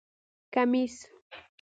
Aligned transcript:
👗 0.51 0.53
کمېس 0.53 0.95